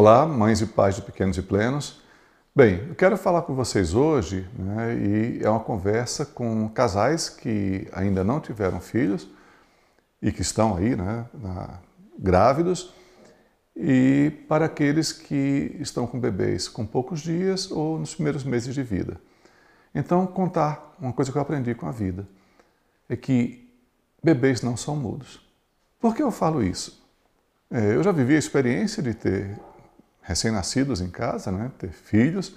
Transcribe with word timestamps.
Olá, 0.00 0.24
mães 0.24 0.60
e 0.60 0.66
pais 0.66 0.94
de 0.94 1.02
pequenos 1.02 1.36
e 1.38 1.42
plenos. 1.42 2.00
Bem, 2.54 2.86
eu 2.88 2.94
quero 2.94 3.16
falar 3.16 3.42
com 3.42 3.52
vocês 3.52 3.94
hoje, 3.94 4.48
né, 4.56 4.94
e 4.94 5.40
é 5.42 5.50
uma 5.50 5.58
conversa 5.58 6.24
com 6.24 6.68
casais 6.68 7.28
que 7.28 7.88
ainda 7.90 8.22
não 8.22 8.38
tiveram 8.38 8.78
filhos 8.78 9.28
e 10.22 10.30
que 10.30 10.40
estão 10.40 10.76
aí, 10.76 10.94
né, 10.94 11.26
na, 11.34 11.80
grávidos, 12.16 12.94
e 13.74 14.30
para 14.48 14.66
aqueles 14.66 15.10
que 15.10 15.76
estão 15.80 16.06
com 16.06 16.20
bebês 16.20 16.68
com 16.68 16.86
poucos 16.86 17.18
dias 17.20 17.68
ou 17.68 17.98
nos 17.98 18.14
primeiros 18.14 18.44
meses 18.44 18.72
de 18.72 18.84
vida. 18.84 19.20
Então, 19.92 20.28
contar 20.28 20.94
uma 21.00 21.12
coisa 21.12 21.32
que 21.32 21.36
eu 21.36 21.42
aprendi 21.42 21.74
com 21.74 21.88
a 21.88 21.90
vida 21.90 22.24
é 23.08 23.16
que 23.16 23.68
bebês 24.22 24.62
não 24.62 24.76
são 24.76 24.94
mudos. 24.94 25.44
Por 25.98 26.14
que 26.14 26.22
eu 26.22 26.30
falo 26.30 26.62
isso? 26.62 27.04
É, 27.68 27.96
eu 27.96 28.02
já 28.04 28.12
vivi 28.12 28.36
a 28.36 28.38
experiência 28.38 29.02
de 29.02 29.12
ter 29.12 29.58
recém-nascidos 30.28 31.00
em 31.00 31.08
casa, 31.08 31.50
né, 31.50 31.72
ter 31.78 31.90
filhos, 31.90 32.54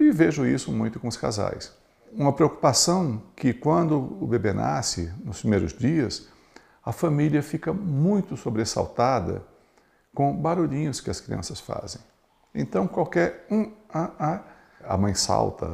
e 0.00 0.10
vejo 0.10 0.44
isso 0.44 0.72
muito 0.72 0.98
com 0.98 1.06
os 1.06 1.16
casais. 1.16 1.72
Uma 2.12 2.32
preocupação 2.32 3.22
que 3.36 3.52
quando 3.52 3.96
o 4.20 4.26
bebê 4.26 4.52
nasce, 4.52 5.12
nos 5.24 5.38
primeiros 5.38 5.72
dias, 5.72 6.26
a 6.84 6.90
família 6.90 7.40
fica 7.40 7.72
muito 7.72 8.36
sobressaltada 8.36 9.44
com 10.12 10.34
barulhinhos 10.36 11.00
que 11.00 11.08
as 11.08 11.20
crianças 11.20 11.60
fazem. 11.60 12.00
Então, 12.52 12.88
qualquer 12.88 13.46
um, 13.48 13.70
a, 13.88 14.10
a, 14.18 14.94
a 14.94 14.98
mãe 14.98 15.14
salta, 15.14 15.66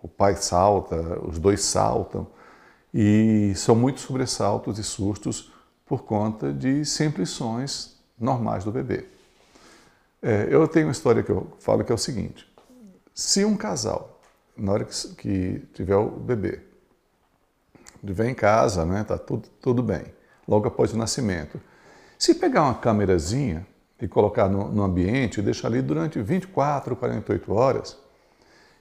o 0.00 0.06
pai 0.06 0.36
salta, 0.36 1.18
os 1.26 1.38
dois 1.38 1.64
saltam, 1.64 2.28
e 2.94 3.52
são 3.56 3.74
muitos 3.74 4.04
sobressaltos 4.04 4.78
e 4.78 4.84
sustos 4.84 5.52
por 5.84 6.04
conta 6.04 6.52
de 6.52 6.84
simples 6.84 7.30
sons 7.30 8.00
normais 8.16 8.62
do 8.62 8.70
bebê. 8.70 9.08
É, 10.22 10.48
eu 10.50 10.66
tenho 10.68 10.86
uma 10.86 10.92
história 10.92 11.22
que 11.22 11.30
eu 11.30 11.50
falo 11.60 11.84
que 11.84 11.92
é 11.92 11.94
o 11.94 11.98
seguinte: 11.98 12.46
se 13.14 13.44
um 13.44 13.56
casal, 13.56 14.20
na 14.56 14.72
hora 14.72 14.84
que, 14.84 15.08
que 15.14 15.62
tiver 15.72 15.96
o 15.96 16.10
bebê, 16.10 16.60
vem 18.02 18.30
em 18.30 18.34
casa, 18.34 18.84
né, 18.84 19.04
tá 19.04 19.16
tudo, 19.16 19.48
tudo 19.60 19.82
bem, 19.82 20.04
logo 20.46 20.68
após 20.68 20.92
o 20.92 20.96
nascimento, 20.96 21.60
se 22.18 22.34
pegar 22.34 22.62
uma 22.64 22.74
câmerazinha 22.74 23.66
e 24.00 24.08
colocar 24.08 24.48
no, 24.48 24.70
no 24.70 24.82
ambiente 24.82 25.40
e 25.40 25.42
deixar 25.42 25.68
ali 25.68 25.82
durante 25.82 26.20
24, 26.20 26.96
48 26.96 27.52
horas, 27.52 27.96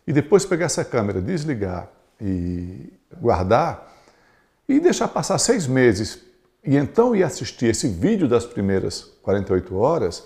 e 0.06 0.13
depois 0.13 0.45
pegar 0.45 0.66
essa 0.66 0.83
câmera, 0.83 1.22
desligar 1.22 1.89
e 2.19 2.91
guardar, 3.19 3.95
e 4.67 4.80
deixar 4.80 5.08
passar 5.08 5.38
seis 5.38 5.67
meses, 5.67 6.19
e 6.63 6.75
então 6.75 7.16
ir 7.16 7.23
assistir 7.23 7.67
esse 7.67 7.88
vídeo 7.88 8.28
das 8.28 8.45
primeiras 8.45 9.02
48 9.22 9.75
horas, 9.75 10.23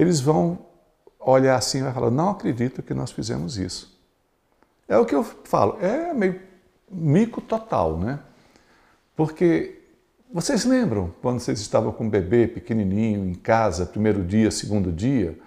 eles 0.00 0.18
vão 0.18 0.58
olhar 1.18 1.56
assim 1.56 1.86
e 1.86 1.92
falar: 1.92 2.10
não 2.10 2.30
acredito 2.30 2.82
que 2.82 2.94
nós 2.94 3.12
fizemos 3.12 3.58
isso. 3.58 3.94
É 4.88 4.96
o 4.96 5.04
que 5.04 5.14
eu 5.14 5.22
falo, 5.22 5.76
é 5.80 6.14
meio 6.14 6.40
mico 6.90 7.40
total, 7.40 7.98
né? 7.98 8.18
Porque 9.14 9.78
vocês 10.32 10.64
lembram 10.64 11.12
quando 11.20 11.38
vocês 11.38 11.60
estavam 11.60 11.92
com 11.92 12.04
um 12.04 12.08
bebê 12.08 12.48
pequenininho 12.48 13.28
em 13.28 13.34
casa, 13.34 13.84
primeiro 13.84 14.24
dia, 14.24 14.50
segundo 14.50 14.90
dia, 14.90 15.38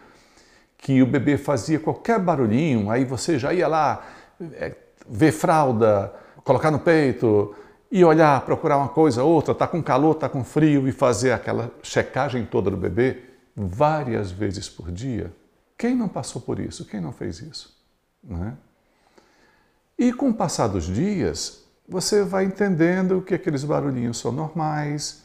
que 0.77 1.01
o 1.01 1.07
bebê 1.07 1.35
fazia 1.35 1.79
qualquer 1.79 2.19
barulhinho, 2.19 2.91
aí 2.91 3.03
você 3.03 3.39
já 3.39 3.51
ia 3.53 3.67
lá 3.67 4.05
é, 4.53 4.75
ver 5.09 5.31
fralda, 5.31 6.13
colocar 6.43 6.69
no 6.69 6.79
peito 6.79 7.55
e 7.91 8.05
olhar, 8.05 8.45
procurar 8.45 8.77
uma 8.77 8.89
coisa, 8.89 9.23
outra, 9.23 9.55
tá 9.55 9.65
com 9.65 9.81
calor, 9.81 10.15
tá 10.15 10.29
com 10.29 10.43
frio 10.43 10.87
e 10.87 10.91
fazer 10.91 11.31
aquela 11.31 11.71
checagem 11.81 12.45
toda 12.45 12.69
do 12.69 12.77
bebê 12.77 13.32
várias 13.55 14.31
vezes 14.31 14.67
por 14.69 14.91
dia. 14.91 15.33
Quem 15.77 15.95
não 15.95 16.07
passou 16.07 16.41
por 16.41 16.59
isso? 16.59 16.85
Quem 16.85 17.01
não 17.01 17.11
fez 17.11 17.39
isso? 17.39 17.75
Né? 18.23 18.57
E 19.97 20.11
com 20.11 20.29
o 20.29 20.33
passar 20.33 20.67
dos 20.67 20.85
dias, 20.85 21.63
você 21.87 22.23
vai 22.23 22.45
entendendo 22.45 23.21
que 23.21 23.33
aqueles 23.33 23.63
barulhinhos 23.63 24.17
são 24.17 24.31
normais, 24.31 25.23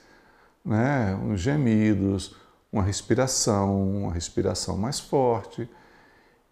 né? 0.65 1.15
uns 1.15 1.41
gemidos, 1.41 2.37
uma 2.73 2.83
respiração, 2.83 3.89
uma 3.89 4.13
respiração 4.13 4.77
mais 4.77 5.01
forte, 5.01 5.69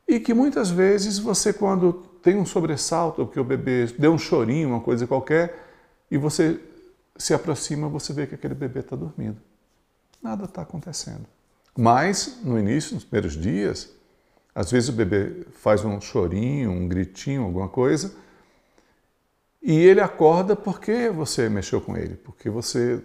e 0.08 0.20
que 0.20 0.32
muitas 0.32 0.70
vezes 0.70 1.18
você, 1.18 1.52
quando 1.52 1.92
tem 2.22 2.36
um 2.36 2.46
sobressalto, 2.46 3.26
que 3.26 3.40
o 3.40 3.44
bebê 3.44 3.86
deu 3.98 4.12
um 4.12 4.18
chorinho, 4.18 4.70
uma 4.70 4.80
coisa 4.80 5.06
qualquer, 5.06 5.66
e 6.10 6.16
você 6.16 6.60
se 7.16 7.34
aproxima, 7.34 7.88
você 7.88 8.12
vê 8.12 8.26
que 8.26 8.34
aquele 8.34 8.54
bebê 8.54 8.80
está 8.80 8.94
dormindo. 8.94 9.36
Nada 10.22 10.44
está 10.44 10.62
acontecendo. 10.62 11.26
Mas, 11.76 12.38
no 12.42 12.58
início, 12.58 12.94
nos 12.94 13.04
primeiros 13.04 13.34
dias, 13.36 13.90
às 14.54 14.70
vezes 14.70 14.88
o 14.88 14.92
bebê 14.92 15.46
faz 15.52 15.84
um 15.84 16.00
chorinho, 16.00 16.70
um 16.70 16.88
gritinho, 16.88 17.42
alguma 17.42 17.68
coisa, 17.68 18.14
e 19.62 19.72
ele 19.72 20.00
acorda 20.00 20.56
porque 20.56 21.10
você 21.10 21.48
mexeu 21.48 21.80
com 21.80 21.96
ele, 21.96 22.16
porque 22.16 22.48
você 22.48 23.02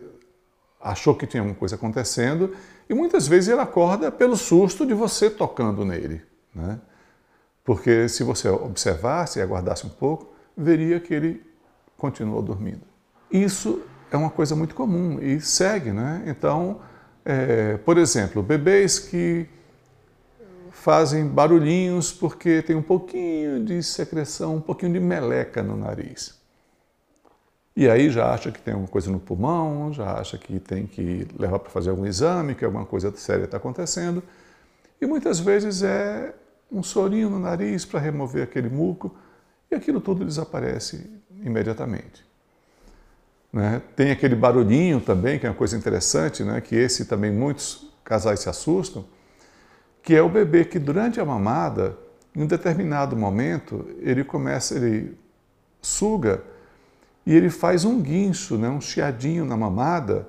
achou 0.79 1.13
que 1.13 1.27
tinha 1.27 1.41
alguma 1.41 1.57
coisa 1.57 1.75
acontecendo, 1.75 2.55
e 2.89 2.93
muitas 2.93 3.27
vezes 3.27 3.49
ele 3.49 3.61
acorda 3.61 4.11
pelo 4.11 4.37
susto 4.37 4.85
de 4.85 4.93
você 4.93 5.29
tocando 5.29 5.83
nele. 5.83 6.21
Né? 6.53 6.79
Porque 7.63 8.07
se 8.07 8.23
você 8.23 8.47
observasse 8.47 9.39
e 9.39 9.41
aguardasse 9.41 9.85
um 9.85 9.89
pouco, 9.89 10.33
veria 10.55 10.99
que 10.99 11.13
ele 11.13 11.43
continuou 11.97 12.41
dormindo. 12.41 12.81
Isso 13.29 13.81
é 14.11 14.17
uma 14.17 14.29
coisa 14.29 14.55
muito 14.55 14.75
comum 14.75 15.19
e 15.21 15.39
segue, 15.39 15.91
né? 15.91 16.23
Então, 16.25 16.81
é, 17.25 17.77
por 17.77 17.97
exemplo, 17.97 18.41
bebês 18.41 18.99
que 18.99 19.47
fazem 20.71 21.27
barulhinhos 21.27 22.11
porque 22.11 22.61
tem 22.61 22.75
um 22.75 22.81
pouquinho 22.81 23.63
de 23.63 23.83
secreção, 23.83 24.55
um 24.55 24.61
pouquinho 24.61 24.93
de 24.93 24.99
meleca 24.99 25.61
no 25.61 25.77
nariz. 25.77 26.39
E 27.75 27.87
aí 27.87 28.09
já 28.09 28.33
acha 28.33 28.51
que 28.51 28.61
tem 28.61 28.73
alguma 28.73 28.89
coisa 28.89 29.09
no 29.09 29.19
pulmão, 29.19 29.93
já 29.93 30.19
acha 30.19 30.37
que 30.37 30.59
tem 30.59 30.85
que 30.85 31.27
levar 31.37 31.59
para 31.59 31.69
fazer 31.69 31.89
algum 31.89 32.05
exame, 32.05 32.55
que 32.55 32.65
alguma 32.65 32.85
coisa 32.85 33.15
séria 33.15 33.45
está 33.45 33.57
acontecendo. 33.57 34.21
E 34.99 35.05
muitas 35.05 35.39
vezes 35.39 35.83
é 35.83 36.33
um 36.71 36.81
sorinho 36.83 37.29
no 37.29 37.39
nariz 37.39 37.85
para 37.85 37.99
remover 37.99 38.43
aquele 38.43 38.69
muco 38.69 39.15
e 39.69 39.75
aquilo 39.75 40.01
tudo 40.01 40.25
desaparece 40.25 41.09
imediatamente. 41.43 42.30
Né? 43.51 43.81
Tem 43.95 44.11
aquele 44.11 44.35
barulhinho 44.35 45.01
também, 45.01 45.37
que 45.37 45.45
é 45.45 45.49
uma 45.49 45.55
coisa 45.55 45.77
interessante, 45.77 46.43
né? 46.43 46.61
que 46.61 46.75
esse 46.75 47.05
também 47.05 47.31
muitos 47.31 47.91
casais 48.03 48.39
se 48.39 48.49
assustam, 48.49 49.05
que 50.01 50.15
é 50.15 50.21
o 50.21 50.29
bebê 50.29 50.65
que 50.65 50.79
durante 50.79 51.19
a 51.19 51.25
mamada, 51.25 51.97
em 52.35 52.43
um 52.43 52.47
determinado 52.47 53.15
momento, 53.15 53.85
ele 53.99 54.23
começa, 54.23 54.75
ele 54.75 55.17
suga 55.81 56.41
e 57.25 57.35
ele 57.35 57.49
faz 57.49 57.83
um 57.85 58.01
guincho, 58.01 58.57
né? 58.57 58.69
um 58.69 58.81
chiadinho 58.81 59.45
na 59.45 59.57
mamada, 59.57 60.27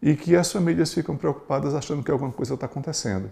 e 0.00 0.14
que 0.14 0.36
as 0.36 0.50
famílias 0.50 0.94
ficam 0.94 1.16
preocupadas 1.16 1.74
achando 1.74 2.02
que 2.02 2.10
alguma 2.10 2.30
coisa 2.30 2.54
está 2.54 2.66
acontecendo. 2.66 3.30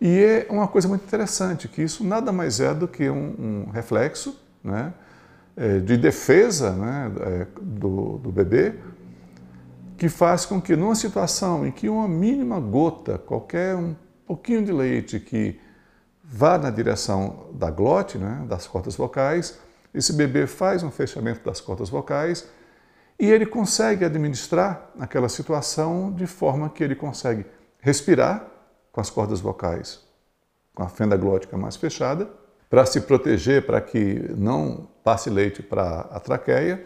E 0.00 0.18
é 0.18 0.46
uma 0.50 0.68
coisa 0.68 0.88
muito 0.88 1.04
interessante, 1.04 1.68
que 1.68 1.82
isso 1.82 2.04
nada 2.04 2.30
mais 2.32 2.60
é 2.60 2.74
do 2.74 2.86
que 2.86 3.08
um, 3.08 3.64
um 3.66 3.70
reflexo 3.70 4.38
né? 4.62 4.92
É, 5.56 5.78
de 5.78 5.96
defesa 5.96 6.72
né, 6.72 7.10
é, 7.20 7.46
do, 7.78 8.18
do 8.18 8.32
bebê, 8.32 8.74
que 9.96 10.08
faz 10.08 10.44
com 10.44 10.60
que, 10.60 10.76
numa 10.76 10.94
situação 10.94 11.66
em 11.66 11.70
que 11.70 11.88
uma 11.88 12.08
mínima 12.08 12.60
gota, 12.60 13.18
qualquer 13.18 13.74
um 13.76 13.94
pouquinho 14.26 14.64
de 14.64 14.72
leite 14.72 15.20
que 15.20 15.58
vá 16.22 16.58
na 16.58 16.70
direção 16.70 17.46
da 17.52 17.70
glote, 17.70 18.18
né, 18.18 18.44
das 18.48 18.66
cordas 18.66 18.96
vocais, 18.96 19.58
esse 19.94 20.12
bebê 20.12 20.46
faz 20.46 20.82
um 20.82 20.90
fechamento 20.90 21.44
das 21.44 21.60
cordas 21.60 21.88
vocais 21.88 22.46
e 23.18 23.30
ele 23.30 23.46
consegue 23.46 24.04
administrar 24.04 24.90
aquela 24.98 25.28
situação 25.28 26.12
de 26.12 26.26
forma 26.26 26.68
que 26.68 26.84
ele 26.84 26.94
consegue 26.94 27.46
respirar 27.80 28.46
com 28.92 29.00
as 29.00 29.08
cordas 29.08 29.40
vocais, 29.40 30.00
com 30.74 30.82
a 30.82 30.88
fenda 30.88 31.16
glótica 31.16 31.56
mais 31.56 31.76
fechada, 31.76 32.28
para 32.68 32.84
se 32.84 33.00
proteger, 33.02 33.64
para 33.64 33.80
que 33.80 34.34
não 34.36 34.88
passe 35.02 35.30
leite 35.30 35.62
para 35.62 36.00
a 36.00 36.20
traqueia. 36.20 36.84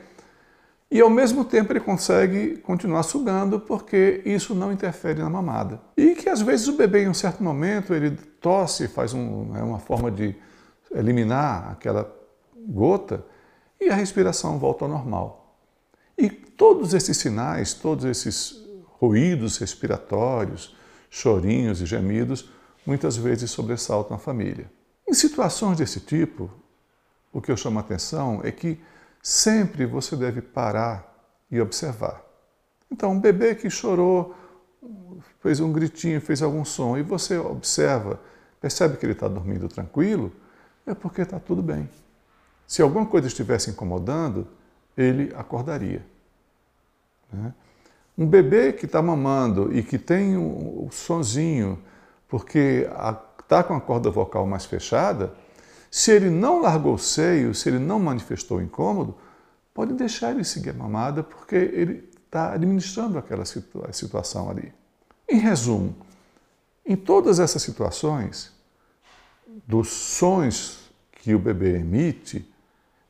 E 0.91 1.01
ao 1.01 1.09
mesmo 1.09 1.45
tempo 1.45 1.73
ele 1.73 1.79
consegue 1.79 2.57
continuar 2.57 3.05
sugando 3.05 3.61
porque 3.61 4.23
isso 4.25 4.55
não 4.57 4.73
interfere 4.73 5.21
na 5.21 5.31
mamada. 5.31 5.81
E 5.97 6.17
que 6.17 6.29
às 6.29 6.41
vezes 6.41 6.67
o 6.67 6.77
bebê 6.77 7.05
em 7.05 7.09
um 7.09 7.15
certo 7.15 7.45
momento 7.45 7.95
ele 7.95 8.11
tosse, 8.11 8.89
faz 8.89 9.15
um, 9.15 9.57
é 9.57 9.63
uma 9.63 9.79
forma 9.79 10.11
de 10.11 10.35
eliminar 10.93 11.71
aquela 11.71 12.13
gota 12.67 13.25
e 13.81 13.89
a 13.89 13.95
respiração 13.95 14.59
volta 14.59 14.85
ao 14.85 14.91
normal. 14.91 15.57
E 16.19 16.29
todos 16.29 16.93
esses 16.93 17.17
sinais, 17.17 17.73
todos 17.73 18.05
esses 18.05 18.61
ruídos 18.99 19.59
respiratórios, 19.59 20.77
chorinhos 21.09 21.81
e 21.81 21.87
gemidos, 21.87 22.51
muitas 22.85 23.17
vezes 23.17 23.51
sobressaltam 23.51 24.17
a 24.17 24.21
família. 24.21 24.71
Em 25.09 25.15
situações 25.15 25.79
desse 25.79 26.01
tipo, 26.01 26.51
o 27.33 27.41
que 27.41 27.51
eu 27.51 27.57
chamo 27.57 27.79
a 27.79 27.83
atenção 27.83 28.41
é 28.43 28.51
que 28.51 28.81
sempre 29.23 29.87
você 29.87 30.17
deve 30.17 30.41
parar 30.41 31.11
e 31.51 31.61
observar. 31.61 32.23
Então, 32.91 33.13
um 33.13 33.21
bebê 33.21 33.55
que 33.55 33.71
chorou 33.71 34.35
fez 35.41 35.61
um 35.61 35.73
gritinho, 35.73 36.21
fez 36.21 36.43
algum 36.43 36.65
som, 36.65 36.97
e 36.97 37.03
você 37.03 37.39
observa, 37.39 38.21
percebe 38.61 38.97
que 38.97 39.07
ele 39.07 39.13
está 39.13 39.29
dormindo 39.29 39.69
tranquilo, 39.69 40.33
é 40.87 40.95
porque 40.95 41.23
está 41.23 41.39
tudo 41.39 41.63
bem. 41.63 41.89
Se 42.67 42.83
alguma 42.83 43.07
coisa 43.07 43.27
estivesse 43.27 43.71
incomodando, 43.71 44.47
ele 44.97 45.33
acordaria. 45.35 46.05
Né? 47.33 47.55
Um 48.17 48.27
bebê 48.27 48.73
que 48.73 48.87
está 48.87 49.01
mamando 49.01 49.75
e 49.77 49.83
que 49.83 49.99
tem 49.99 50.37
o 50.37 50.87
um 50.87 50.91
sonzinho, 50.91 51.83
porque 52.29 52.87
está 53.39 53.63
com 53.63 53.75
a 53.75 53.81
corda 53.81 54.11
vocal 54.11 54.47
mais 54.47 54.65
fechada, 54.65 55.33
se 55.91 56.13
ele 56.13 56.31
não 56.31 56.61
largou 56.61 56.95
o 56.95 56.99
seio, 56.99 57.55
se 57.55 57.69
ele 57.69 57.79
não 57.79 57.99
manifestou 57.99 58.63
incômodo, 58.63 59.17
pode 59.75 59.93
deixar 59.95 60.31
ele 60.31 60.45
seguir 60.45 60.71
a 60.71 60.75
mamada, 60.75 61.23
porque 61.23 61.57
ele 61.57 62.09
está 62.25 62.53
administrando 62.53 63.19
aquela 63.19 63.45
situa 63.45 63.93
situação 63.93 64.49
ali. 64.49 64.73
Em 65.29 65.39
resumo, 65.39 65.97
em 66.87 66.97
todas 66.97 67.41
essas 67.41 67.63
situações, 67.63 68.53
dos 69.67 69.89
sons 69.89 70.91
que 71.13 71.35
o 71.35 71.39
bebê 71.39 71.77
emite, 71.77 72.49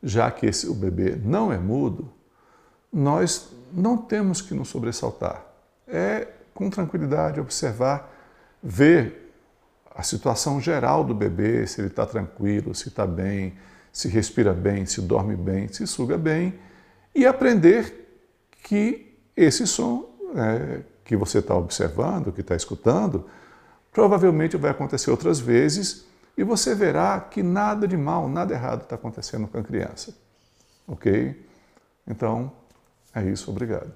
já 0.03 0.31
que 0.31 0.47
esse, 0.47 0.67
o 0.67 0.75
bebê 0.75 1.17
não 1.17 1.53
é 1.53 1.59
mudo, 1.59 2.11
nós 2.93 3.51
não 3.73 3.97
temos 3.97 4.41
que 4.41 4.55
nos 4.55 4.69
sobressaltar. 4.69 5.45
É 5.87 6.29
com 6.55 6.69
tranquilidade 6.69 7.41
observar, 7.41 8.13
ver 8.63 9.30
a 10.01 10.03
situação 10.03 10.59
geral 10.59 11.05
do 11.05 11.15
bebê, 11.15 11.67
se 11.67 11.79
ele 11.79 11.89
está 11.89 12.07
tranquilo, 12.07 12.75
se 12.75 12.89
está 12.89 13.07
bem, 13.07 13.53
se 13.93 14.09
respira 14.09 14.55
bem, 14.55 14.87
se 14.87 15.03
dorme 15.03 15.37
bem, 15.37 15.69
se 15.69 15.87
suga 15.87 16.17
bem, 16.17 16.59
e 17.15 17.27
aprender 17.27 18.25
que 18.63 19.15
esse 19.37 19.67
som 19.67 20.09
é, 20.35 20.81
que 21.05 21.15
você 21.15 21.41
está 21.41 21.55
observando, 21.55 22.33
que 22.33 22.41
está 22.41 22.57
escutando, 22.57 23.29
provavelmente 23.93 24.57
vai 24.57 24.71
acontecer 24.71 25.11
outras 25.11 25.39
vezes 25.39 26.07
e 26.35 26.43
você 26.43 26.75
verá 26.75 27.21
que 27.21 27.43
nada 27.43 27.87
de 27.87 27.99
mal, 27.99 28.27
nada 28.27 28.55
errado 28.55 28.85
está 28.85 28.95
acontecendo 28.95 29.49
com 29.49 29.59
a 29.59 29.63
criança. 29.63 30.17
Ok? 30.89 31.47
Então, 32.07 32.51
é 33.15 33.23
isso. 33.25 33.51
Obrigado. 33.51 33.93